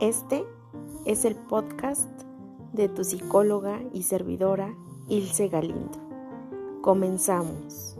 Este 0.00 0.44
es 1.06 1.24
el 1.24 1.36
podcast 1.36 2.10
de 2.74 2.90
tu 2.90 3.02
psicóloga 3.02 3.80
y 3.94 4.02
servidora 4.02 4.74
Ilse 5.08 5.48
Galindo. 5.48 5.98
Comenzamos. 6.82 7.96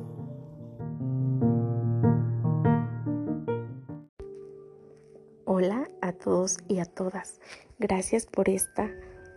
Hola 5.47 5.89
a 6.03 6.13
todos 6.13 6.59
y 6.69 6.81
a 6.81 6.85
todas. 6.85 7.41
Gracias 7.79 8.27
por 8.27 8.51
esta 8.51 8.91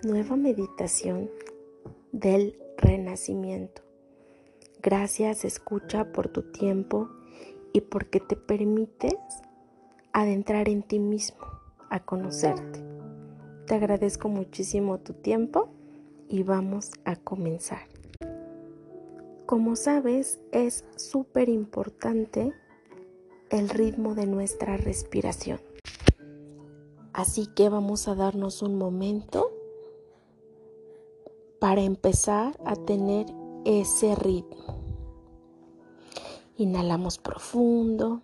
nueva 0.04 0.36
meditación 0.36 1.30
del 2.12 2.60
renacimiento. 2.78 3.84
Gracias, 4.82 5.46
escucha, 5.46 6.12
por 6.12 6.28
tu 6.28 6.52
tiempo 6.52 7.10
y 7.72 7.80
porque 7.80 8.20
te 8.20 8.36
permites 8.36 9.16
adentrar 10.12 10.68
en 10.68 10.84
ti 10.84 11.00
mismo, 11.00 11.40
a 11.90 12.00
conocerte. 12.00 12.84
Te 13.66 13.76
agradezco 13.76 14.30
muchísimo 14.30 15.00
tu 15.00 15.14
tiempo 15.14 15.70
y 16.28 16.44
vamos 16.44 16.92
a 17.06 17.16
comenzar. 17.16 17.88
Como 19.46 19.76
sabes, 19.76 20.40
es 20.52 20.86
súper 20.96 21.50
importante 21.50 22.54
el 23.50 23.70
ritmo 23.70 24.16
de 24.16 24.28
nuestra 24.28 24.78
respiración. 24.78 25.60
Así 27.14 27.48
que 27.48 27.70
vamos 27.70 28.08
a 28.08 28.16
darnos 28.16 28.62
un 28.62 28.78
momento 28.78 29.52
para 31.60 31.82
empezar 31.82 32.58
a 32.66 32.76
tener 32.76 33.26
ese 33.66 34.16
ritmo. 34.16 34.84
Inhalamos 36.58 37.18
profundo, 37.18 38.22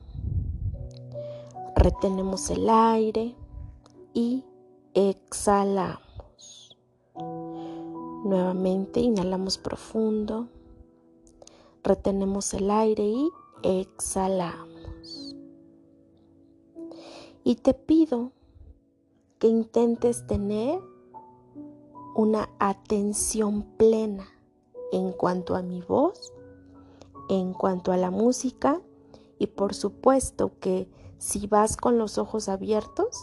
retenemos 1.75 2.49
el 2.49 2.69
aire 2.69 3.35
y 4.15 4.43
exhalamos. 4.95 6.75
Nuevamente 8.23 9.02
inhalamos 9.02 9.59
profundo, 9.59 10.47
retenemos 11.83 12.55
el 12.55 12.72
aire 12.72 13.03
y 13.03 13.30
exhalamos. 13.61 15.35
Y 17.44 17.57
te 17.57 17.75
pido 17.75 18.31
que 19.38 19.47
intentes 19.47 20.25
tener 20.25 20.79
una 22.16 22.50
atención 22.57 23.63
plena 23.77 24.25
en 24.91 25.11
cuanto 25.11 25.55
a 25.55 25.61
mi 25.61 25.81
voz, 25.81 26.33
en 27.29 27.53
cuanto 27.53 27.91
a 27.91 27.97
la 27.97 28.09
música 28.09 28.81
y 29.38 29.47
por 29.47 29.73
supuesto 29.73 30.57
que 30.59 30.89
si 31.17 31.47
vas 31.47 31.75
con 31.75 31.97
los 31.97 32.17
ojos 32.17 32.47
abiertos, 32.50 33.19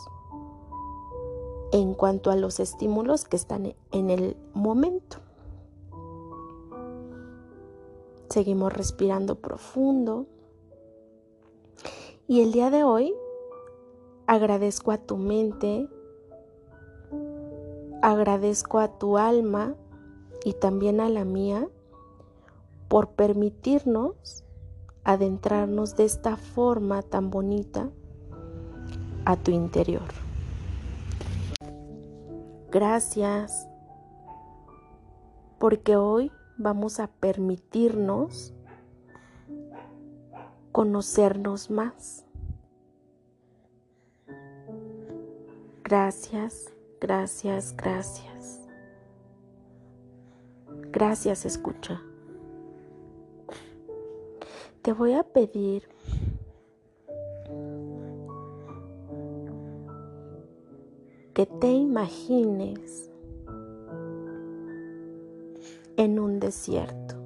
en 1.72 1.94
cuanto 1.94 2.30
a 2.30 2.36
los 2.36 2.60
estímulos 2.60 3.24
que 3.24 3.36
están 3.36 3.74
en 3.90 4.10
el 4.10 4.36
momento. 4.52 5.16
Seguimos 8.28 8.72
respirando 8.72 9.36
profundo. 9.36 10.26
Y 12.28 12.42
el 12.42 12.52
día 12.52 12.70
de 12.70 12.84
hoy 12.84 13.14
agradezco 14.26 14.92
a 14.92 14.98
tu 14.98 15.16
mente, 15.16 15.88
agradezco 18.00 18.78
a 18.78 18.98
tu 18.98 19.18
alma 19.18 19.74
y 20.44 20.52
también 20.54 21.00
a 21.00 21.08
la 21.08 21.24
mía 21.24 21.68
por 22.88 23.10
permitirnos 23.10 24.44
adentrarnos 25.04 25.96
de 25.96 26.04
esta 26.04 26.36
forma 26.36 27.02
tan 27.02 27.30
bonita 27.30 27.90
a 29.24 29.36
tu 29.36 29.50
interior. 29.50 30.21
Gracias 32.72 33.68
porque 35.58 35.94
hoy 35.94 36.32
vamos 36.56 37.00
a 37.00 37.06
permitirnos 37.06 38.54
conocernos 40.72 41.70
más. 41.70 42.24
Gracias, 45.84 46.72
gracias, 46.98 47.76
gracias. 47.76 48.66
Gracias, 50.90 51.44
escucha. 51.44 52.00
Te 54.80 54.94
voy 54.94 55.12
a 55.12 55.24
pedir 55.24 55.86
te 61.46 61.70
imagines 61.72 63.10
en 65.96 66.18
un 66.18 66.40
desierto. 66.40 67.16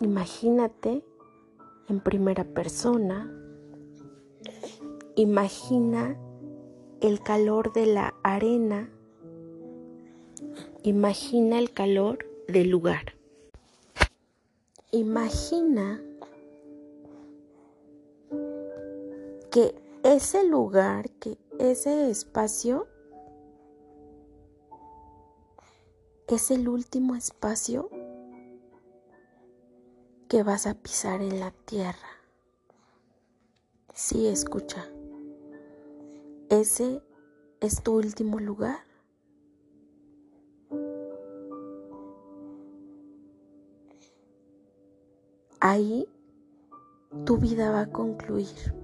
Imagínate 0.00 1.04
en 1.88 2.00
primera 2.00 2.44
persona. 2.44 3.30
Imagina 5.16 6.18
el 7.00 7.20
calor 7.20 7.72
de 7.72 7.86
la 7.86 8.14
arena. 8.22 8.90
Imagina 10.82 11.58
el 11.58 11.72
calor 11.72 12.18
del 12.48 12.70
lugar. 12.70 13.14
Imagina 14.90 16.02
que 19.50 19.83
ese 20.04 20.44
lugar, 20.44 21.08
que 21.12 21.38
ese 21.58 22.10
espacio 22.10 22.86
es 26.28 26.50
el 26.50 26.68
último 26.68 27.14
espacio 27.14 27.88
que 30.28 30.42
vas 30.42 30.66
a 30.66 30.74
pisar 30.74 31.22
en 31.22 31.40
la 31.40 31.52
tierra. 31.52 32.20
Sí, 33.94 34.26
escucha. 34.26 34.86
Ese 36.50 37.02
es 37.60 37.82
tu 37.82 37.96
último 37.96 38.40
lugar. 38.40 38.84
Ahí 45.60 46.06
tu 47.24 47.38
vida 47.38 47.70
va 47.70 47.80
a 47.80 47.90
concluir. 47.90 48.83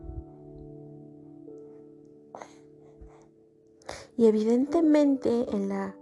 Y 4.21 4.27
evidentemente 4.27 5.47
en 5.51 5.71
la 5.71 5.97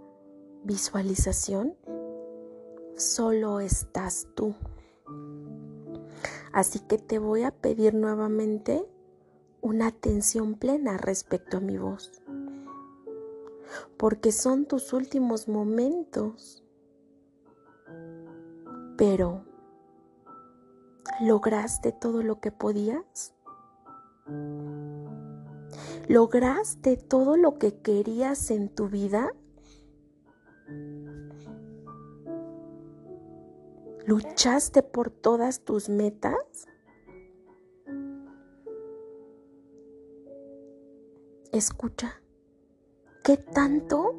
visualización 0.65 1.77
solo 2.97 3.61
estás 3.61 4.27
tú. 4.35 4.55
Así 6.51 6.79
que 6.79 6.97
te 6.97 7.17
voy 7.17 7.43
a 7.43 7.51
pedir 7.51 7.93
nuevamente 7.93 8.85
una 9.61 9.87
atención 9.87 10.55
plena 10.55 10.97
respecto 10.97 11.55
a 11.55 11.59
mi 11.61 11.77
voz. 11.77 12.21
Porque 13.95 14.33
son 14.33 14.65
tus 14.65 14.91
últimos 14.91 15.47
momentos. 15.47 16.65
Pero, 18.97 19.45
¿lograste 21.21 21.93
todo 21.93 22.21
lo 22.21 22.41
que 22.41 22.51
podías? 22.51 23.33
¿Lograste 26.09 26.97
todo 26.97 27.37
lo 27.37 27.59
que 27.59 27.81
querías 27.81 28.49
en 28.49 28.69
tu 28.69 28.89
vida? 28.89 29.31
¿Luchaste 34.07 34.81
por 34.81 35.11
todas 35.11 35.59
tus 35.59 35.87
metas? 35.87 36.65
Escucha, 41.51 42.23
¿qué 43.23 43.37
tanto 43.37 44.15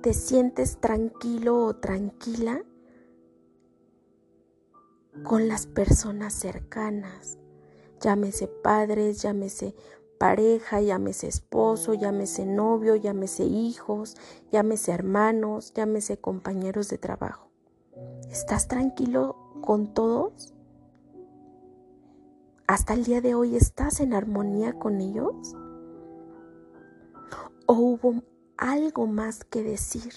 te 0.00 0.14
sientes 0.14 0.78
tranquilo 0.78 1.66
o 1.66 1.76
tranquila 1.76 2.64
con 5.22 5.48
las 5.48 5.66
personas 5.66 6.32
cercanas? 6.32 7.38
Llámese 8.00 8.48
padres, 8.48 9.20
llámese 9.20 9.74
pareja, 10.18 10.80
llámese 10.80 11.28
esposo, 11.28 11.94
llámese 11.94 12.46
novio, 12.46 12.96
llámese 12.96 13.44
hijos, 13.44 14.16
llámese 14.50 14.92
hermanos, 14.92 15.72
llámese 15.74 16.18
compañeros 16.18 16.88
de 16.88 16.98
trabajo. 16.98 17.50
¿Estás 18.30 18.68
tranquilo 18.68 19.36
con 19.62 19.94
todos? 19.94 20.54
¿Hasta 22.66 22.94
el 22.94 23.04
día 23.04 23.20
de 23.20 23.34
hoy 23.34 23.56
estás 23.56 24.00
en 24.00 24.12
armonía 24.12 24.72
con 24.72 25.00
ellos? 25.00 25.54
¿O 27.66 27.74
hubo 27.74 28.22
algo 28.56 29.06
más 29.06 29.44
que 29.44 29.62
decir? 29.62 30.12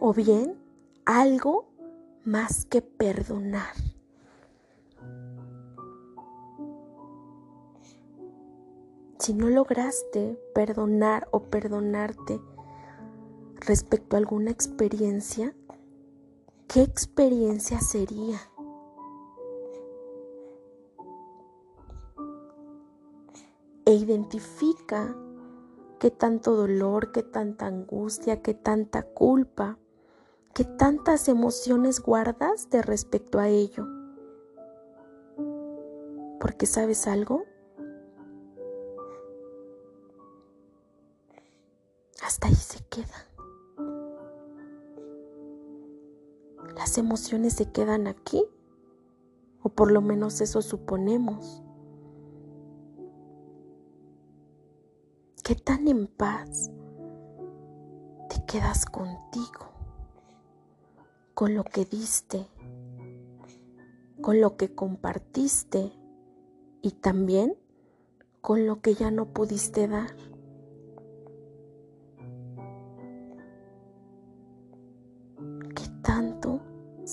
¿O 0.00 0.12
bien 0.12 0.58
algo 1.06 1.70
más 2.24 2.64
que 2.64 2.82
perdonar? 2.82 3.89
Si 9.20 9.34
no 9.34 9.50
lograste 9.50 10.40
perdonar 10.54 11.28
o 11.30 11.42
perdonarte 11.42 12.40
respecto 13.56 14.16
a 14.16 14.18
alguna 14.18 14.50
experiencia, 14.50 15.54
¿qué 16.66 16.80
experiencia 16.80 17.82
sería? 17.82 18.40
E 23.84 23.92
identifica 23.92 25.14
qué 25.98 26.10
tanto 26.10 26.56
dolor, 26.56 27.12
qué 27.12 27.22
tanta 27.22 27.66
angustia, 27.66 28.40
qué 28.40 28.54
tanta 28.54 29.02
culpa, 29.02 29.76
qué 30.54 30.64
tantas 30.64 31.28
emociones 31.28 32.00
guardas 32.00 32.70
de 32.70 32.80
respecto 32.80 33.38
a 33.38 33.48
ello. 33.50 33.86
Porque 36.40 36.64
sabes 36.64 37.06
algo? 37.06 37.49
Hasta 42.30 42.46
ahí 42.46 42.54
se 42.54 42.78
queda. 42.84 43.26
Las 46.76 46.96
emociones 46.96 47.54
se 47.54 47.72
quedan 47.72 48.06
aquí, 48.06 48.44
o 49.64 49.68
por 49.68 49.90
lo 49.90 50.00
menos 50.00 50.40
eso 50.40 50.62
suponemos. 50.62 51.64
¿Qué 55.42 55.56
tan 55.56 55.88
en 55.88 56.06
paz 56.06 56.70
te 58.28 58.46
quedas 58.46 58.86
contigo? 58.86 59.72
Con 61.34 61.56
lo 61.56 61.64
que 61.64 61.84
diste, 61.84 62.46
con 64.22 64.40
lo 64.40 64.56
que 64.56 64.72
compartiste 64.72 65.92
y 66.80 66.92
también 66.92 67.58
con 68.40 68.68
lo 68.68 68.80
que 68.82 68.94
ya 68.94 69.10
no 69.10 69.32
pudiste 69.32 69.88
dar. 69.88 70.29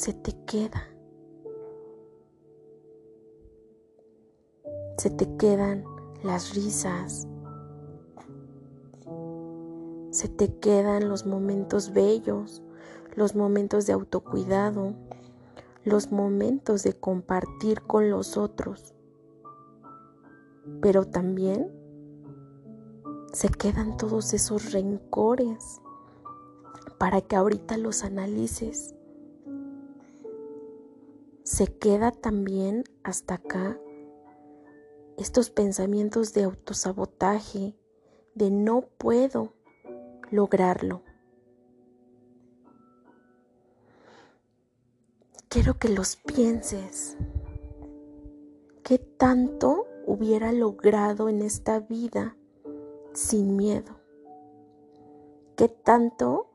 Se 0.07 0.13
te 0.13 0.31
queda? 0.45 0.87
Se 4.97 5.09
te 5.09 5.35
quedan 5.35 5.83
las 6.23 6.55
risas, 6.55 7.27
se 10.11 10.29
te 10.29 10.59
quedan 10.59 11.09
los 11.09 11.25
momentos 11.25 11.91
bellos, 11.91 12.63
los 13.17 13.35
momentos 13.35 13.85
de 13.85 13.91
autocuidado, 13.91 14.93
los 15.83 16.09
momentos 16.09 16.83
de 16.83 16.93
compartir 16.93 17.81
con 17.81 18.09
los 18.09 18.37
otros. 18.37 18.93
Pero 20.81 21.03
también 21.03 21.69
se 23.33 23.49
quedan 23.49 23.97
todos 23.97 24.33
esos 24.33 24.71
rencores 24.71 25.81
para 26.97 27.19
que 27.19 27.35
ahorita 27.35 27.77
los 27.77 28.05
analices. 28.05 28.96
Se 31.47 31.67
queda 31.67 32.11
también 32.11 32.83
hasta 33.03 33.35
acá 33.35 33.79
estos 35.17 35.49
pensamientos 35.49 36.33
de 36.33 36.43
autosabotaje, 36.43 37.73
de 38.35 38.51
no 38.51 38.81
puedo, 38.81 39.53
lograrlo. 40.29 41.03
Quiero 45.47 45.79
que 45.79 45.87
los 45.87 46.17
pienses. 46.17 47.15
¿Qué 48.83 48.97
tanto 48.97 49.87
hubiera 50.05 50.51
logrado 50.51 51.29
en 51.29 51.41
esta 51.41 51.79
vida 51.79 52.35
sin 53.13 53.55
miedo? 53.55 54.01
¿Qué 55.55 55.69
tanto 55.69 56.51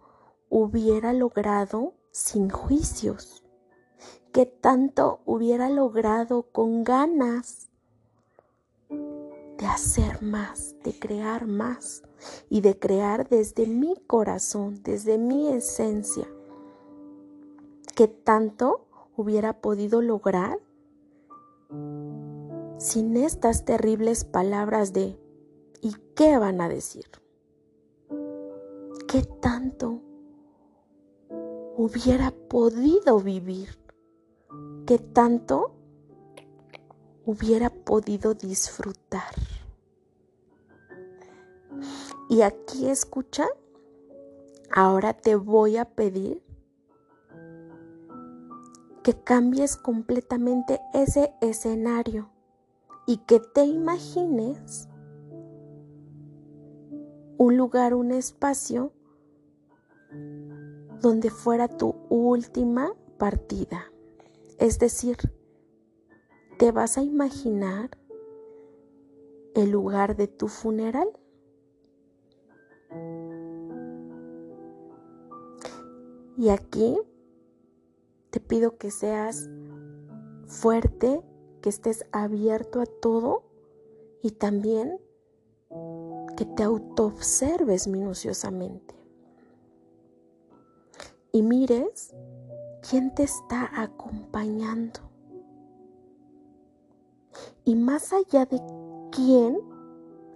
hubiera 0.51 1.15
logrado 1.15 1.95
sin 2.11 2.51
juicios? 2.51 3.42
¿Qué 4.33 4.47
tanto 4.47 5.21
hubiera 5.25 5.69
logrado 5.69 6.45
con 6.53 6.85
ganas 6.85 7.69
de 8.89 9.67
hacer 9.67 10.23
más, 10.23 10.75
de 10.83 10.99
crear 10.99 11.47
más? 11.47 12.03
y 12.49 12.61
de 12.61 12.79
crear 12.79 13.29
desde 13.29 13.67
mi 13.67 13.97
corazón, 14.07 14.83
desde 14.83 15.19
mi 15.19 15.49
esencia, 15.49 16.27
que 17.95 18.09
tanto 18.09 18.87
hubiera 19.17 19.61
podido 19.61 20.03
lograr 20.03 20.59
sin 22.79 23.17
estas 23.17 23.65
terribles 23.65 24.25
palabras 24.25 24.93
de 24.93 25.19
¿y 25.81 25.95
qué 26.15 26.39
van 26.39 26.61
a 26.61 26.69
decir? 26.69 27.07
¿Qué 29.09 29.23
tanto 29.41 30.01
hubiera 31.77 32.31
podido 32.49 33.21
vivir? 33.21 33.82
¿Qué 34.87 34.99
tanto 34.99 35.75
hubiera 37.25 37.71
podido 37.71 38.35
disfrutar? 38.35 39.35
Y 42.29 42.43
aquí 42.43 42.89
escucha, 42.89 43.47
ahora 44.71 45.13
te 45.13 45.37
voy 45.37 45.77
a 45.77 45.85
pedir 45.85 46.43
que 49.03 49.15
cambies 49.15 49.77
completamente 49.77 50.81
ese 50.95 51.35
escenario 51.41 52.31
y 53.07 53.19
que 53.19 53.41
te 53.41 53.65
imagines 53.65 54.89
un 57.39 57.57
lugar, 57.57 57.95
un 57.95 58.13
espacio 58.13 58.93
donde 61.01 61.31
fuera 61.31 61.69
tu 61.69 61.97
última 62.09 62.95
partida. 63.19 63.92
Es 64.59 64.79
decir, 64.79 65.17
te 66.59 66.71
vas 66.73 66.99
a 66.99 67.03
imaginar 67.03 67.91
el 69.55 69.71
lugar 69.71 70.17
de 70.17 70.29
tu 70.29 70.49
funeral. 70.49 71.09
Y 76.37 76.49
aquí 76.49 76.99
te 78.31 78.41
pido 78.41 78.79
que 78.79 78.91
seas 78.91 79.49
fuerte, 80.47 81.23
que 81.61 81.69
estés 81.69 82.05
abierto 82.13 82.81
a 82.81 82.87
todo 82.87 83.45
y 84.23 84.31
también 84.33 84.99
que 86.37 86.45
te 86.45 86.63
autoobserves 86.63 87.89
minuciosamente. 87.89 88.95
Y 91.33 91.43
mires 91.43 92.15
quién 92.89 93.15
te 93.15 93.23
está 93.23 93.71
acompañando. 93.81 95.01
Y 97.65 97.77
más 97.77 98.13
allá 98.13 98.45
de 98.45 98.61
quién 99.13 99.59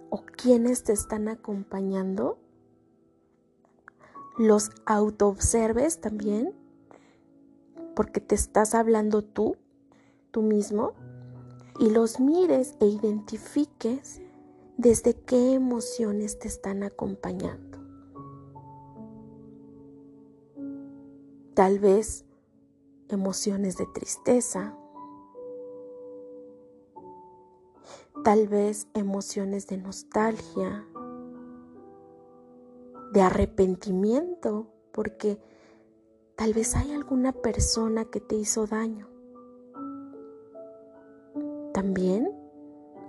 o 0.09 0.23
quiénes 0.25 0.83
te 0.83 0.93
están 0.93 1.27
acompañando, 1.27 2.39
los 4.37 4.69
autoobserves 4.85 5.99
también, 5.99 6.53
porque 7.95 8.21
te 8.21 8.35
estás 8.35 8.75
hablando 8.75 9.23
tú, 9.23 9.57
tú 10.31 10.41
mismo, 10.41 10.93
y 11.79 11.89
los 11.89 12.19
mires 12.19 12.75
e 12.79 12.85
identifiques 12.85 14.21
desde 14.77 15.15
qué 15.15 15.53
emociones 15.53 16.39
te 16.39 16.47
están 16.47 16.83
acompañando. 16.83 17.79
Tal 21.55 21.79
vez 21.79 22.26
emociones 23.09 23.77
de 23.77 23.85
tristeza, 23.87 24.77
tal 28.23 28.47
vez 28.47 28.87
emociones 28.93 29.67
de 29.67 29.77
nostalgia, 29.77 30.85
de 33.13 33.21
arrepentimiento, 33.21 34.67
porque 34.91 35.39
tal 36.35 36.53
vez 36.53 36.75
hay 36.75 36.91
alguna 36.91 37.31
persona 37.31 38.05
que 38.05 38.19
te 38.19 38.35
hizo 38.35 38.67
daño. 38.67 39.07
También 41.73 42.31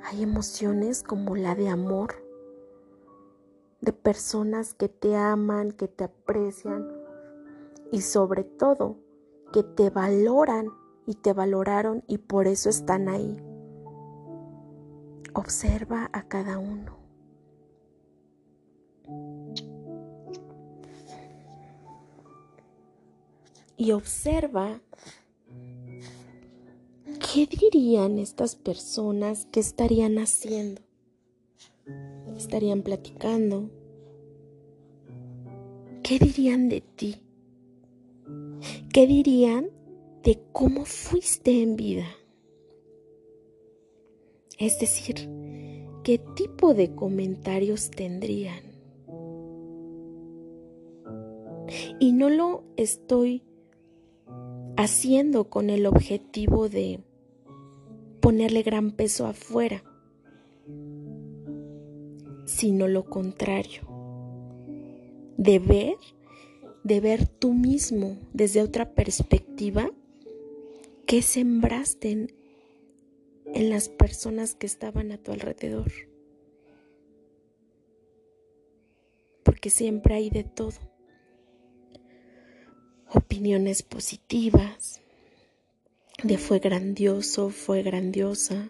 hay 0.05 0.23
emociones 0.23 1.02
como 1.02 1.37
la 1.37 1.55
de 1.55 1.69
amor, 1.69 2.14
de 3.81 3.93
personas 3.93 4.75
que 4.75 4.88
te 4.88 5.17
aman, 5.17 5.73
que 5.73 5.88
te 5.88 6.05
aprecian 6.05 6.87
y 7.90 8.02
sobre 8.02 8.45
todo 8.45 9.08
que 9.52 9.62
te 9.62 9.90
valoran 9.90 10.69
y 11.07 11.14
te 11.14 11.33
valoraron 11.33 12.05
y 12.07 12.19
por 12.19 12.47
eso 12.47 12.69
están 12.69 13.09
ahí. 13.09 13.37
Observa 15.35 16.11
a 16.12 16.23
cada 16.28 16.59
uno. 16.59 16.99
y 23.78 23.93
observa 23.93 24.81
qué 27.05 27.47
dirían 27.47 28.19
estas 28.19 28.57
personas 28.57 29.47
que 29.47 29.61
estarían 29.61 30.19
haciendo. 30.19 30.83
estarían 32.37 32.83
platicando. 32.83 33.71
¿Qué 36.02 36.19
dirían 36.19 36.69
de 36.69 36.81
ti? 36.81 37.23
¿Qué 38.92 39.07
dirían 39.07 39.68
de 40.23 40.40
cómo 40.52 40.87
fuiste 40.87 41.62
en 41.62 41.76
vida? 41.76 42.07
Es 44.59 44.80
decir, 44.80 45.28
¿qué 46.02 46.18
tipo 46.35 46.73
de 46.73 46.95
comentarios 46.95 47.90
tendrían? 47.90 48.62
Y 52.00 52.12
no 52.12 52.30
lo 52.30 52.64
estoy 52.76 53.42
haciendo 54.78 55.50
con 55.50 55.68
el 55.68 55.85
objetivo 55.85 56.71
de 56.71 57.00
ponerle 58.21 58.62
gran 58.62 58.92
peso 58.92 59.26
afuera, 59.26 59.85
sino 62.47 62.88
lo 62.88 63.04
contrario, 63.04 63.83
de 65.37 65.59
ver, 65.59 65.97
de 66.85 67.01
ver 67.01 67.27
tú 67.27 67.53
mismo 67.53 68.17
desde 68.33 68.63
otra 68.63 68.95
perspectiva 68.95 69.91
qué 71.07 71.23
sembraste 71.23 72.11
en, 72.11 72.35
en 73.47 73.71
las 73.71 73.89
personas 73.89 74.55
que 74.55 74.67
estaban 74.67 75.13
a 75.13 75.19
tu 75.19 75.33
alrededor. 75.33 75.91
Porque 79.43 79.71
siempre 79.71 80.15
hay 80.15 80.31
de 80.31 80.45
todo. 80.45 80.75
Opiniones 83.13 83.83
positivas, 83.83 85.01
de 86.23 86.37
fue 86.37 86.59
grandioso, 86.59 87.49
fue 87.49 87.83
grandiosa. 87.83 88.69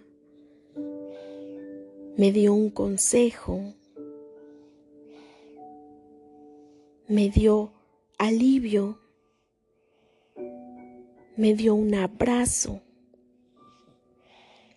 Me 2.17 2.31
dio 2.31 2.55
un 2.55 2.71
consejo. 2.71 3.75
Me 7.09 7.31
dio 7.31 7.73
alivio. 8.19 8.99
Me 11.37 11.55
dio 11.55 11.75
un 11.75 11.95
abrazo. 11.95 12.81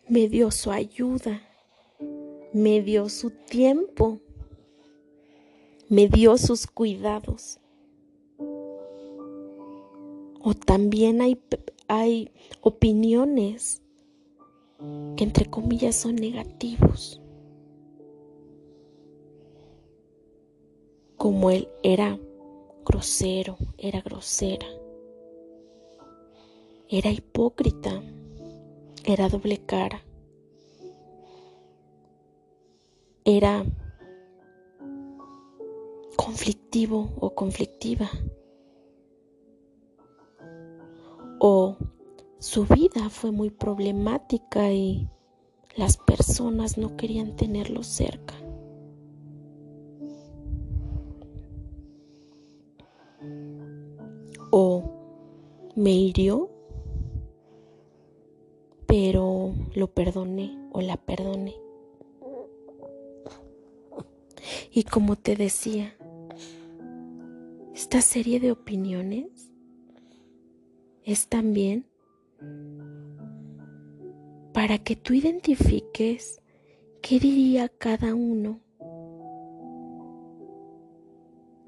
Me 0.08 0.28
dio 0.30 0.52
su 0.52 0.72
ayuda. 0.72 1.42
Me 2.54 2.82
dio 2.82 3.10
su 3.10 3.32
tiempo. 3.32 4.20
Me 5.90 6.08
dio 6.08 6.38
sus 6.38 6.68
cuidados. 6.68 7.60
O 10.44 10.54
también 10.54 11.22
hay 11.22 11.36
hay 11.92 12.32
opiniones 12.62 13.82
que 15.18 15.26
entre 15.26 15.50
comillas 15.50 15.94
son 15.94 16.16
negativos. 16.16 17.22
Como 21.18 21.52
él 21.52 21.68
era 21.84 22.18
grosero, 22.86 23.58
era 23.78 24.02
grosera, 24.02 24.68
era 26.90 27.12
hipócrita, 27.12 28.02
era 29.04 29.30
doble 29.30 29.66
cara, 29.66 30.04
era 33.24 33.64
conflictivo 36.16 37.14
o 37.20 37.34
conflictiva. 37.34 38.10
O 41.40 41.78
su 42.40 42.66
vida 42.66 43.10
fue 43.10 43.32
muy 43.32 43.50
problemática 43.50 44.72
y 44.72 45.10
las 45.76 45.98
personas 45.98 46.78
no 46.78 46.98
querían 46.98 47.36
tenerlo 47.36 47.84
cerca. 47.84 48.41
Me 55.82 55.94
hirió, 55.94 56.52
pero 58.86 59.56
lo 59.74 59.88
perdoné 59.88 60.56
o 60.72 60.80
la 60.80 60.96
perdoné. 60.96 61.56
Y 64.72 64.84
como 64.84 65.16
te 65.16 65.36
decía, 65.36 65.98
esta 67.74 68.02
serie 68.02 68.40
de 68.40 68.52
opiniones 68.52 69.52
es 71.04 71.28
también 71.28 71.88
para 74.54 74.78
que 74.78 74.96
tú 74.96 75.16
identifiques 75.16 76.44
qué 77.02 77.20
diría 77.20 77.70
cada 77.70 78.14
uno 78.14 78.60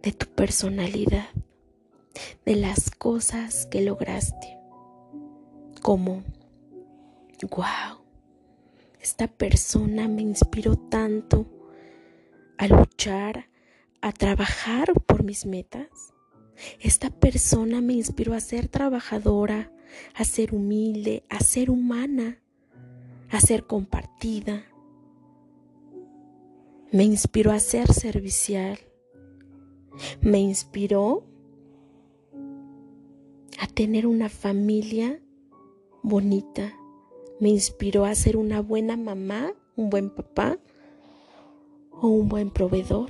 de 0.04 0.12
tu 0.12 0.28
personalidad, 0.28 1.30
de 2.46 2.56
las 2.56 2.92
cosas 2.92 3.66
que 3.68 3.82
lograste, 3.82 4.58
como, 5.82 6.24
wow, 7.50 8.04
esta 9.02 9.28
persona 9.28 10.08
me 10.08 10.22
inspiró 10.22 10.76
tanto 10.76 11.46
a 12.58 12.68
luchar, 12.68 13.50
a 14.02 14.12
trabajar 14.12 14.94
por 15.06 15.24
mis 15.24 15.46
metas 15.46 16.14
esta 16.80 17.10
persona 17.10 17.82
me 17.82 17.94
inspiró 17.94 18.34
a 18.34 18.40
ser 18.40 18.68
trabajadora, 18.68 19.72
a 20.16 20.24
ser 20.24 20.54
humilde, 20.54 21.24
a 21.30 21.40
ser 21.40 21.70
humana, 21.70 22.40
a 23.30 23.40
ser 23.40 23.66
compartida. 23.66 24.66
Me 26.92 27.04
inspiró 27.04 27.52
a 27.52 27.60
ser 27.60 27.92
servicial. 27.92 28.80
Me 30.22 30.40
inspiró 30.40 31.26
a 33.60 33.68
tener 33.68 34.08
una 34.08 34.30
familia 34.30 35.22
bonita. 36.02 36.74
Me 37.40 37.50
inspiró 37.50 38.06
a 38.06 38.16
ser 38.16 38.38
una 38.38 38.62
buena 38.62 38.98
mamá, 38.98 39.54
un 39.76 39.90
buen 39.90 40.10
papá 40.10 40.58
o 41.92 42.08
un 42.08 42.30
buen 42.30 42.52
proveedor. 42.52 43.10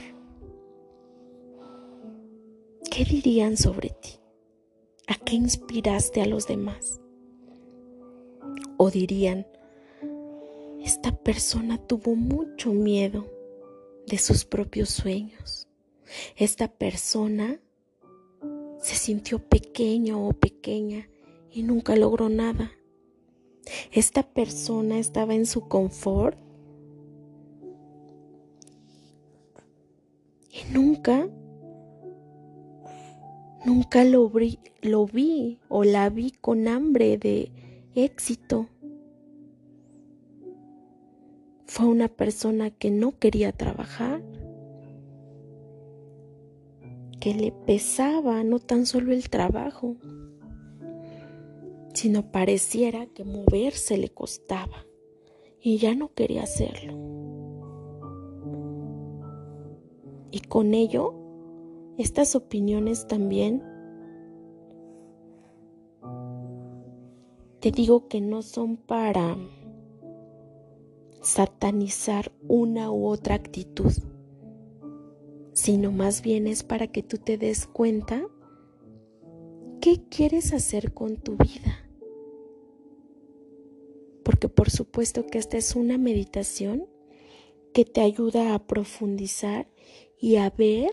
¿qué 2.94 3.06
dirían 3.06 3.58
sobre 3.58 3.90
ti? 3.90 4.20
¿A 5.08 5.16
qué 5.16 5.36
inspiraste 5.36 6.22
a 6.22 6.28
los 6.28 6.46
demás? 6.46 7.02
O 8.78 8.92
dirían, 8.92 9.48
esta 10.80 11.12
persona 11.12 11.80
tuvo 11.80 12.16
mucho 12.16 12.72
miedo 12.72 13.26
de 14.06 14.20
sus 14.20 14.46
propios 14.46 14.90
sueños. 14.90 15.68
Esta 16.36 16.68
persona 16.68 17.60
se 18.84 18.96
sintió 18.96 19.40
pequeño 19.40 20.28
o 20.28 20.34
pequeña 20.34 21.08
y 21.50 21.64
nunca 21.64 21.96
logró 21.96 22.28
nada. 22.28 22.72
Esta 23.94 24.24
persona 24.24 25.00
estaba 25.00 25.34
en 25.34 25.46
su 25.46 25.70
confort 25.70 26.38
y 30.50 30.72
nunca 30.74 31.30
Nunca 33.66 34.04
lo, 34.04 34.30
lo 34.82 35.06
vi 35.06 35.58
o 35.70 35.86
la 35.86 36.10
vi 36.10 36.32
con 36.32 36.68
hambre 36.68 37.18
de 37.18 37.50
éxito. 37.96 38.68
Fue 41.66 41.86
una 41.86 42.10
persona 42.10 42.72
que 42.72 42.92
no 42.92 43.18
quería 43.18 43.54
trabajar, 43.54 44.22
que 47.24 47.34
le 47.34 47.54
pesaba 47.54 48.44
no 48.44 48.60
tan 48.60 48.86
solo 48.86 49.14
el 49.14 49.30
trabajo, 49.30 49.96
sino 51.94 52.34
pareciera 52.34 53.06
que 53.06 53.24
moverse 53.24 53.96
le 53.98 54.10
costaba 54.10 54.86
y 55.62 55.78
ya 55.78 55.96
no 55.96 56.14
quería 56.14 56.44
hacerlo. 56.44 56.98
Y 60.32 60.42
con 60.42 60.74
ello 60.74 61.14
estas 61.98 62.36
opiniones 62.36 63.08
también 63.08 63.64
te 67.62 67.72
digo 67.72 68.10
que 68.10 68.20
no 68.20 68.42
son 68.42 68.76
para 68.76 69.38
satanizar 71.22 72.34
una 72.50 72.92
u 72.92 73.08
otra 73.08 73.36
actitud, 73.36 73.94
sino 75.54 75.92
más 75.92 76.22
bien 76.22 76.48
es 76.48 76.64
para 76.64 76.88
que 76.88 77.04
tú 77.04 77.18
te 77.18 77.38
des 77.38 77.68
cuenta 77.68 78.28
qué 79.82 80.02
quieres 80.10 80.54
hacer 80.54 80.94
con 80.94 81.18
tu 81.18 81.38
vida. 81.38 81.88
Porque 84.24 84.50
por 84.50 84.70
supuesto 84.70 85.28
que 85.28 85.38
esta 85.38 85.58
es 85.58 85.76
una 85.76 85.98
meditación 85.98 86.88
que 87.74 87.86
te 87.86 88.02
ayuda 88.02 88.54
a 88.54 88.66
profundizar 88.66 89.68
y 90.20 90.38
a 90.38 90.50
ver 90.50 90.92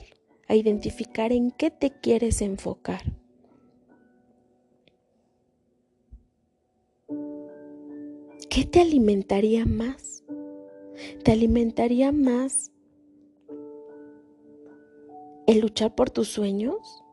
a 0.48 0.56
identificar 0.56 1.32
en 1.32 1.52
qué 1.52 1.70
te 1.70 1.90
quieres 1.90 2.42
enfocar. 2.42 3.02
¿Qué 8.48 8.64
te 8.64 8.80
alimentaría 8.80 9.64
más? 9.64 10.24
¿Te 11.22 11.30
alimentaría 11.30 12.10
más 12.10 12.72
el 15.46 15.60
luchar 15.60 15.94
por 15.94 16.10
tus 16.10 16.28
sueños? 16.28 17.04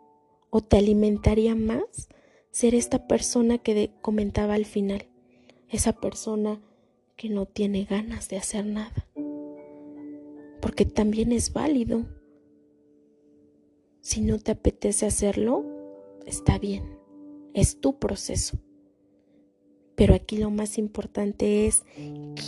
¿O 0.50 0.62
te 0.62 0.78
alimentaría 0.78 1.56
más 1.56 2.10
ser 2.52 2.74
esta 2.76 3.08
persona 3.08 3.58
que 3.58 3.92
comentaba 4.02 4.54
al 4.54 4.66
final? 4.66 5.08
Esa 5.70 5.94
persona 5.94 6.62
que 7.18 7.30
no 7.30 7.46
tiene 7.46 7.84
ganas 7.84 8.30
de 8.30 8.38
hacer 8.38 8.66
nada. 8.66 9.08
Porque 10.62 10.86
también 10.86 11.32
es 11.32 11.52
válido. 11.52 12.06
Si 14.02 14.22
no 14.22 14.40
te 14.40 14.52
apetece 14.52 15.06
hacerlo, 15.06 15.66
está 16.26 16.58
bien. 16.58 16.98
Es 17.54 17.82
tu 17.82 18.00
proceso. 18.00 18.58
Pero 19.96 20.14
aquí 20.14 20.38
lo 20.38 20.52
más 20.52 20.78
importante 20.78 21.66
es 21.66 21.84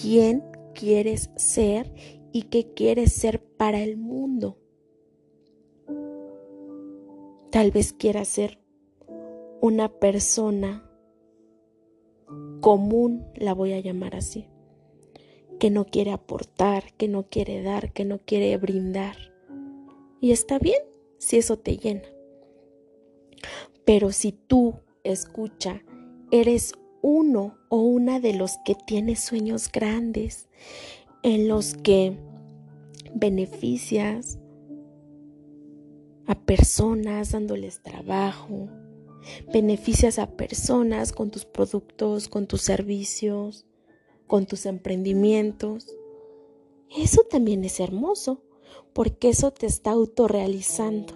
quién 0.02 0.44
quieres 0.76 1.32
ser 1.36 1.92
y 2.32 2.44
qué 2.44 2.74
quieres 2.74 3.12
ser 3.12 3.44
para 3.44 3.82
el 3.82 3.98
mundo. 3.98 4.58
Tal 7.52 7.72
vez 7.72 7.94
quieras 7.94 8.28
ser 8.28 8.60
una 9.62 9.90
persona 9.90 10.90
común, 12.62 13.26
la 13.36 13.54
voy 13.54 13.74
a 13.74 13.80
llamar 13.80 14.16
así, 14.16 14.48
que 15.60 15.70
no 15.70 15.86
quiere 15.86 16.12
aportar, 16.12 16.94
que 16.98 17.08
no 17.08 17.24
quiere 17.24 17.62
dar, 17.64 17.92
que 17.92 18.06
no 18.06 18.20
quiere 18.20 18.56
brindar. 18.58 19.16
Y 20.22 20.32
está 20.32 20.60
bien 20.60 20.82
si 21.18 21.38
eso 21.38 21.58
te 21.58 21.78
llena. 21.78 22.04
Pero 23.86 24.12
si 24.12 24.32
tú, 24.32 24.76
escucha, 25.04 25.84
eres 26.32 26.74
uno 27.02 27.58
o 27.70 27.78
una 27.78 28.20
de 28.20 28.34
los 28.34 28.58
que 28.64 28.76
tiene 28.76 29.16
sueños 29.16 29.72
grandes, 29.72 30.50
en 31.24 31.48
los 31.48 31.74
que 31.74 32.18
beneficias 33.14 34.39
a 36.30 36.36
personas 36.36 37.32
dándoles 37.32 37.82
trabajo, 37.82 38.70
beneficias 39.52 40.20
a 40.20 40.30
personas 40.38 41.12
con 41.12 41.32
tus 41.32 41.46
productos, 41.46 42.28
con 42.28 42.46
tus 42.46 42.62
servicios, 42.62 43.66
con 44.28 44.46
tus 44.46 44.68
emprendimientos. 44.68 45.88
Eso 46.96 47.24
también 47.24 47.66
es 47.66 47.80
hermoso, 47.80 48.44
porque 48.94 49.30
eso 49.30 49.50
te 49.50 49.66
está 49.66 49.90
autorrealizando. 49.90 51.16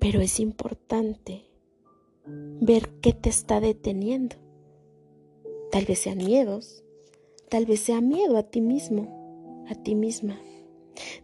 Pero 0.00 0.20
es 0.20 0.40
importante 0.40 1.44
ver 2.24 2.90
qué 3.00 3.12
te 3.12 3.28
está 3.28 3.60
deteniendo. 3.60 4.34
Tal 5.70 5.84
vez 5.84 6.00
sean 6.00 6.18
miedos, 6.18 6.82
tal 7.48 7.66
vez 7.66 7.78
sea 7.78 8.00
miedo 8.00 8.36
a 8.36 8.42
ti 8.42 8.60
mismo, 8.60 9.64
a 9.70 9.76
ti 9.76 9.94
misma. 9.94 10.40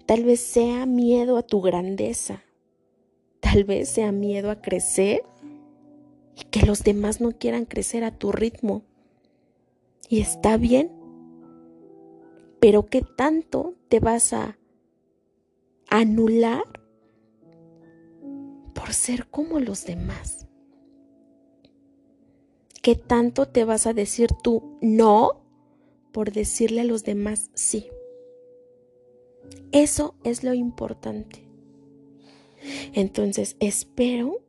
Tal 0.07 0.25
vez 0.25 0.41
sea 0.41 0.87
miedo 0.87 1.37
a 1.37 1.43
tu 1.43 1.61
grandeza, 1.61 2.43
tal 3.41 3.65
vez 3.65 3.89
sea 3.89 4.13
miedo 4.13 4.51
a 4.51 4.61
crecer 4.61 5.25
y 6.37 6.45
que 6.45 6.67
los 6.67 6.85
demás 6.85 7.21
no 7.21 7.33
quieran 7.33 7.65
crecer 7.65 8.05
a 8.05 8.17
tu 8.17 8.33
ritmo. 8.33 8.83
Y 10.09 10.21
está 10.21 10.57
bien, 10.57 10.91
pero 12.61 12.87
¿qué 12.87 13.03
tanto 13.03 13.75
te 13.89 14.01
vas 14.01 14.33
a 14.33 14.59
anular 15.89 16.65
por 18.75 18.93
ser 18.93 19.29
como 19.29 19.61
los 19.61 19.85
demás? 19.85 20.47
¿Qué 22.83 22.97
tanto 22.97 23.47
te 23.47 23.65
vas 23.65 23.87
a 23.87 23.93
decir 23.93 24.31
tú 24.43 24.77
no 24.81 25.45
por 26.13 26.33
decirle 26.33 26.81
a 26.81 26.85
los 26.85 27.05
demás 27.05 27.51
sí? 27.55 27.87
Eso 29.73 30.15
es 30.23 30.45
lo 30.45 30.55
importante. 30.55 31.45
Entonces, 32.93 33.57
espero 33.59 34.41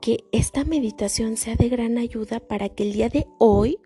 que 0.00 0.24
esta 0.30 0.64
meditación 0.64 1.36
sea 1.36 1.56
de 1.56 1.68
gran 1.68 1.98
ayuda 1.98 2.40
para 2.40 2.68
que 2.68 2.84
el 2.84 2.92
día 2.92 3.08
de 3.08 3.26
hoy, 3.38 3.78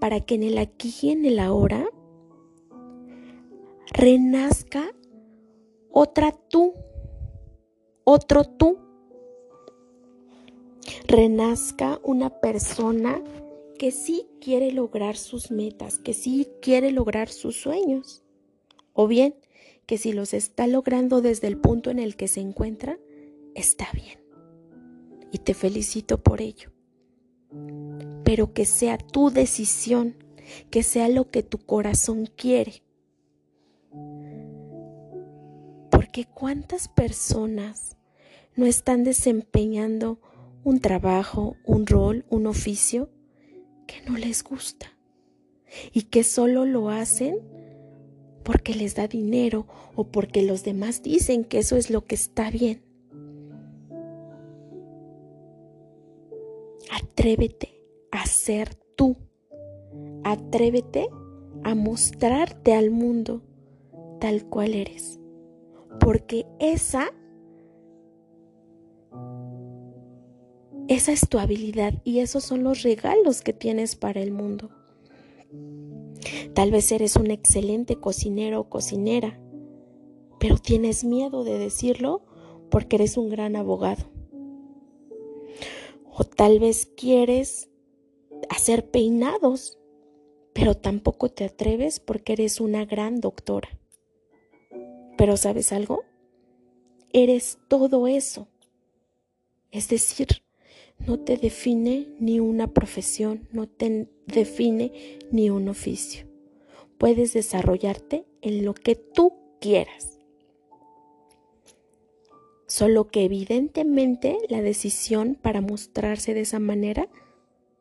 para 0.00 0.20
que 0.20 0.36
en 0.36 0.44
el 0.44 0.58
aquí 0.58 0.94
y 1.02 1.10
en 1.10 1.26
el 1.26 1.38
ahora, 1.38 1.86
renazca 3.92 4.94
otra 5.90 6.32
tú, 6.32 6.72
otro 8.04 8.44
tú 8.44 8.78
renazca 11.06 12.00
una 12.02 12.30
persona 12.40 13.22
que 13.78 13.90
sí 13.90 14.26
quiere 14.40 14.72
lograr 14.72 15.16
sus 15.16 15.50
metas, 15.50 15.98
que 15.98 16.14
sí 16.14 16.48
quiere 16.60 16.90
lograr 16.90 17.28
sus 17.28 17.56
sueños. 17.56 18.21
O 18.92 19.06
bien, 19.06 19.34
que 19.86 19.98
si 19.98 20.12
los 20.12 20.34
está 20.34 20.66
logrando 20.66 21.20
desde 21.20 21.48
el 21.48 21.58
punto 21.58 21.90
en 21.90 21.98
el 21.98 22.16
que 22.16 22.28
se 22.28 22.40
encuentra, 22.40 22.98
está 23.54 23.88
bien. 23.92 24.18
Y 25.30 25.38
te 25.38 25.54
felicito 25.54 26.22
por 26.22 26.40
ello. 26.40 26.70
Pero 28.24 28.52
que 28.52 28.64
sea 28.64 28.98
tu 28.98 29.30
decisión, 29.30 30.16
que 30.70 30.82
sea 30.82 31.08
lo 31.08 31.30
que 31.30 31.42
tu 31.42 31.58
corazón 31.58 32.26
quiere. 32.36 32.82
Porque 35.90 36.26
cuántas 36.26 36.88
personas 36.88 37.96
no 38.56 38.66
están 38.66 39.04
desempeñando 39.04 40.20
un 40.64 40.80
trabajo, 40.80 41.56
un 41.64 41.86
rol, 41.86 42.24
un 42.28 42.46
oficio 42.46 43.10
que 43.86 44.02
no 44.08 44.16
les 44.16 44.44
gusta 44.44 44.92
y 45.92 46.02
que 46.02 46.22
solo 46.24 46.64
lo 46.64 46.90
hacen 46.90 47.40
porque 48.42 48.74
les 48.74 48.94
da 48.94 49.08
dinero 49.08 49.66
o 49.94 50.04
porque 50.04 50.42
los 50.42 50.64
demás 50.64 51.02
dicen 51.02 51.44
que 51.44 51.58
eso 51.58 51.76
es 51.76 51.90
lo 51.90 52.04
que 52.04 52.14
está 52.14 52.50
bien. 52.50 52.82
Atrévete 56.90 57.80
a 58.10 58.26
ser 58.26 58.74
tú. 58.96 59.16
Atrévete 60.24 61.08
a 61.64 61.74
mostrarte 61.74 62.74
al 62.74 62.90
mundo 62.90 63.42
tal 64.20 64.44
cual 64.44 64.74
eres. 64.74 65.18
Porque 66.00 66.46
esa 66.58 67.12
Esa 70.88 71.12
es 71.12 71.28
tu 71.28 71.38
habilidad 71.38 71.94
y 72.04 72.18
esos 72.18 72.44
son 72.44 72.64
los 72.64 72.82
regalos 72.82 73.40
que 73.40 73.52
tienes 73.52 73.96
para 73.96 74.20
el 74.20 74.30
mundo. 74.30 74.70
Tal 76.54 76.70
vez 76.70 76.90
eres 76.92 77.16
un 77.16 77.30
excelente 77.30 77.96
cocinero 77.96 78.60
o 78.60 78.68
cocinera, 78.68 79.38
pero 80.38 80.58
tienes 80.58 81.04
miedo 81.04 81.44
de 81.44 81.58
decirlo 81.58 82.22
porque 82.70 82.96
eres 82.96 83.16
un 83.16 83.28
gran 83.28 83.56
abogado. 83.56 84.04
O 86.14 86.24
tal 86.24 86.58
vez 86.58 86.86
quieres 86.96 87.70
hacer 88.48 88.90
peinados, 88.90 89.78
pero 90.52 90.76
tampoco 90.76 91.30
te 91.30 91.44
atreves 91.44 92.00
porque 92.00 92.34
eres 92.34 92.60
una 92.60 92.84
gran 92.84 93.20
doctora. 93.20 93.68
Pero 95.16 95.36
¿sabes 95.36 95.72
algo? 95.72 96.04
Eres 97.12 97.58
todo 97.68 98.06
eso. 98.06 98.48
Es 99.70 99.88
decir, 99.88 100.42
no 101.06 101.18
te 101.18 101.36
define 101.36 102.08
ni 102.18 102.40
una 102.40 102.68
profesión, 102.68 103.48
no 103.52 103.66
te 103.66 104.08
define 104.26 105.18
ni 105.30 105.50
un 105.50 105.68
oficio. 105.68 106.26
Puedes 106.98 107.32
desarrollarte 107.32 108.24
en 108.40 108.64
lo 108.64 108.74
que 108.74 108.94
tú 108.94 109.34
quieras. 109.60 110.18
Solo 112.66 113.08
que 113.08 113.24
evidentemente 113.24 114.38
la 114.48 114.62
decisión 114.62 115.36
para 115.40 115.60
mostrarse 115.60 116.34
de 116.34 116.42
esa 116.42 116.58
manera 116.58 117.08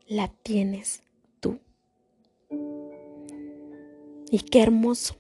la 0.08 0.28
tienes 0.28 1.04
tú. 1.40 1.60
Y 4.32 4.40
qué 4.40 4.62
hermoso 4.62 5.16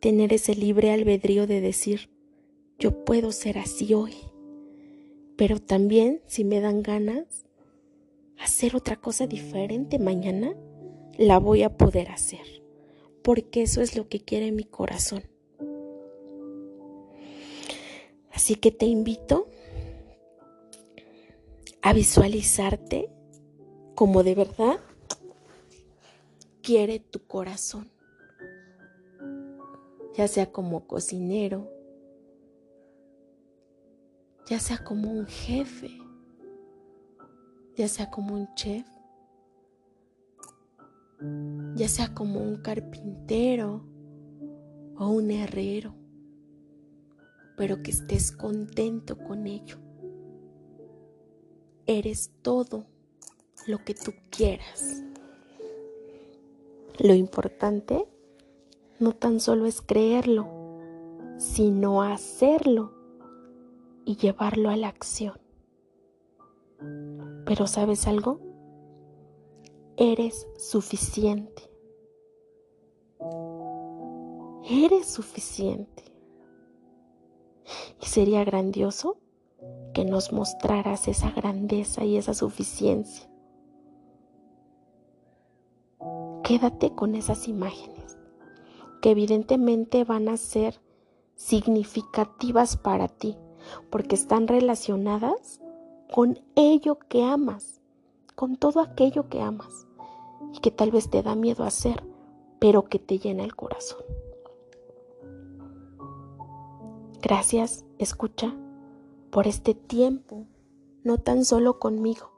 tener 0.00 0.32
ese 0.32 0.54
libre 0.54 0.92
albedrío 0.92 1.46
de 1.46 1.60
decir, 1.60 2.08
yo 2.78 3.04
puedo 3.04 3.32
ser 3.32 3.58
así 3.58 3.92
hoy 3.92 4.14
pero 5.40 5.58
también 5.58 6.20
si 6.26 6.44
me 6.44 6.60
dan 6.60 6.82
ganas 6.82 7.46
hacer 8.38 8.76
otra 8.76 8.96
cosa 8.96 9.26
diferente 9.26 9.98
mañana, 9.98 10.54
la 11.16 11.38
voy 11.38 11.62
a 11.62 11.78
poder 11.78 12.10
hacer, 12.10 12.62
porque 13.22 13.62
eso 13.62 13.80
es 13.80 13.96
lo 13.96 14.06
que 14.06 14.20
quiere 14.20 14.52
mi 14.52 14.64
corazón. 14.64 15.22
Así 18.30 18.54
que 18.54 18.70
te 18.70 18.84
invito 18.84 19.48
a 21.80 21.94
visualizarte 21.94 23.08
como 23.94 24.22
de 24.22 24.34
verdad 24.34 24.78
quiere 26.62 26.98
tu 26.98 27.26
corazón, 27.26 27.90
ya 30.14 30.28
sea 30.28 30.52
como 30.52 30.86
cocinero, 30.86 31.79
ya 34.50 34.58
sea 34.58 34.78
como 34.78 35.12
un 35.12 35.26
jefe, 35.26 35.96
ya 37.76 37.86
sea 37.86 38.10
como 38.10 38.34
un 38.34 38.52
chef, 38.56 38.84
ya 41.76 41.86
sea 41.86 42.12
como 42.12 42.40
un 42.40 42.56
carpintero 42.56 43.84
o 44.98 45.06
un 45.06 45.30
herrero, 45.30 45.94
pero 47.56 47.80
que 47.80 47.92
estés 47.92 48.32
contento 48.32 49.16
con 49.18 49.46
ello. 49.46 49.76
Eres 51.86 52.32
todo 52.42 52.86
lo 53.68 53.84
que 53.84 53.94
tú 53.94 54.12
quieras. 54.30 55.04
Lo 56.98 57.14
importante 57.14 58.04
no 58.98 59.12
tan 59.12 59.38
solo 59.38 59.66
es 59.66 59.80
creerlo, 59.80 60.48
sino 61.38 62.02
hacerlo 62.02 62.99
y 64.04 64.16
llevarlo 64.16 64.70
a 64.70 64.76
la 64.76 64.88
acción. 64.88 65.40
Pero 67.44 67.66
¿sabes 67.66 68.06
algo? 68.06 68.40
Eres 69.96 70.46
suficiente. 70.56 71.70
Eres 74.68 75.06
suficiente. 75.06 76.04
Y 78.00 78.06
sería 78.06 78.44
grandioso 78.44 79.18
que 79.92 80.04
nos 80.04 80.32
mostraras 80.32 81.08
esa 81.08 81.30
grandeza 81.30 82.04
y 82.04 82.16
esa 82.16 82.34
suficiencia. 82.34 83.28
Quédate 86.44 86.94
con 86.94 87.14
esas 87.14 87.46
imágenes, 87.46 88.18
que 89.02 89.10
evidentemente 89.10 90.04
van 90.04 90.28
a 90.28 90.36
ser 90.36 90.80
significativas 91.34 92.76
para 92.76 93.08
ti, 93.08 93.36
porque 93.90 94.14
están 94.14 94.48
relacionadas 94.48 95.60
con 96.12 96.40
ello 96.56 96.98
que 97.08 97.24
amas, 97.24 97.80
con 98.34 98.56
todo 98.56 98.80
aquello 98.80 99.28
que 99.28 99.40
amas 99.40 99.86
y 100.52 100.58
que 100.58 100.70
tal 100.70 100.90
vez 100.90 101.10
te 101.10 101.22
da 101.22 101.34
miedo 101.34 101.64
hacer, 101.64 102.02
pero 102.58 102.84
que 102.84 102.98
te 102.98 103.18
llena 103.18 103.44
el 103.44 103.54
corazón. 103.54 104.02
Gracias, 107.22 107.84
escucha, 107.98 108.56
por 109.30 109.46
este 109.46 109.74
tiempo, 109.74 110.46
no 111.04 111.18
tan 111.18 111.44
solo 111.44 111.78
conmigo, 111.78 112.30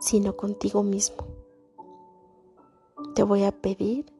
sino 0.00 0.36
contigo 0.36 0.82
mismo. 0.82 1.26
Te 3.14 3.22
voy 3.22 3.44
a 3.44 3.52
pedir 3.52 4.12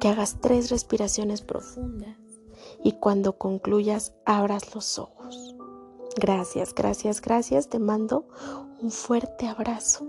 que 0.00 0.08
hagas 0.08 0.40
tres 0.40 0.70
respiraciones 0.70 1.42
profundas 1.42 2.29
y 2.82 2.92
cuando 2.92 3.38
concluyas 3.38 4.12
abras 4.24 4.74
los 4.74 4.98
ojos. 4.98 5.54
Gracias, 6.16 6.74
gracias, 6.74 7.20
gracias. 7.20 7.68
Te 7.68 7.78
mando 7.78 8.26
un 8.80 8.90
fuerte 8.90 9.46
abrazo. 9.46 10.06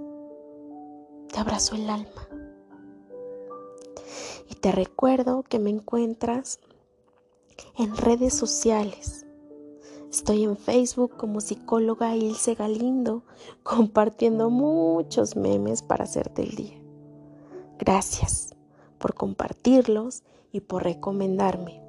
Te 1.32 1.40
abrazo 1.40 1.76
el 1.76 1.90
alma. 1.90 2.28
Y 4.50 4.56
te 4.56 4.72
recuerdo 4.72 5.44
que 5.44 5.60
me 5.60 5.70
encuentras 5.70 6.60
en 7.78 7.96
redes 7.96 8.34
sociales. 8.34 9.26
Estoy 10.10 10.44
en 10.44 10.58
Facebook 10.58 11.16
como 11.16 11.40
psicóloga 11.40 12.16
Ilse 12.16 12.56
Galindo, 12.56 13.24
compartiendo 13.64 14.50
muchos 14.50 15.36
memes 15.36 15.82
para 15.82 16.04
hacerte 16.04 16.44
el 16.44 16.56
día. 16.56 16.82
Gracias 17.80 18.56
por 18.98 19.14
compartirlos 19.14 20.24
y 20.52 20.62
por 20.62 20.84
recomendarme. 20.84 21.81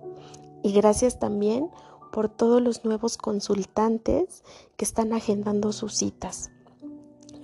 Y 0.63 0.73
gracias 0.73 1.19
también 1.19 1.71
por 2.13 2.29
todos 2.29 2.61
los 2.63 2.85
nuevos 2.85 3.17
consultantes 3.17 4.45
que 4.77 4.85
están 4.85 5.13
agendando 5.13 5.73
sus 5.73 5.95
citas. 5.95 6.51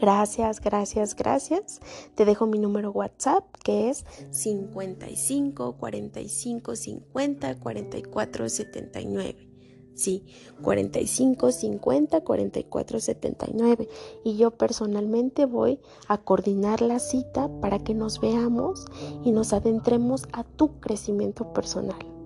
Gracias, 0.01 0.61
gracias, 0.61 1.17
gracias. 1.17 1.81
Te 2.15 2.25
dejo 2.25 2.47
mi 2.47 2.59
número 2.59 2.93
WhatsApp 2.93 3.45
que 3.65 3.91
es 3.91 4.05
55 4.31 5.77
45 5.77 6.77
50 6.77 7.59
44 7.59 8.49
79. 8.49 9.49
Sí, 9.95 10.25
45 10.63 11.51
50 11.51 12.21
44 12.21 13.01
79. 13.01 13.89
Y 14.25 14.37
yo 14.37 14.53
personalmente 14.53 15.47
voy 15.47 15.81
a 16.07 16.19
coordinar 16.19 16.81
la 16.81 17.01
cita 17.01 17.51
para 17.61 17.81
que 17.81 17.95
nos 17.95 18.21
veamos 18.21 18.87
y 19.25 19.33
nos 19.33 19.53
adentremos 19.53 20.29
a 20.33 20.45
tu 20.45 20.79
crecimiento 20.79 21.53
personal. 21.53 22.18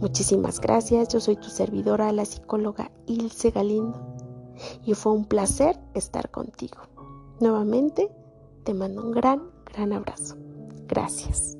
Muchísimas 0.00 0.60
gracias, 0.60 1.08
yo 1.08 1.20
soy 1.20 1.36
tu 1.36 1.48
servidora, 1.48 2.12
la 2.12 2.24
psicóloga 2.24 2.90
Ilse 3.06 3.50
Galindo, 3.50 4.00
y 4.84 4.94
fue 4.94 5.12
un 5.12 5.24
placer 5.24 5.78
estar 5.94 6.30
contigo. 6.30 6.78
Nuevamente, 7.40 8.10
te 8.64 8.74
mando 8.74 9.02
un 9.02 9.12
gran, 9.12 9.50
gran 9.72 9.92
abrazo. 9.92 10.36
Gracias. 10.86 11.57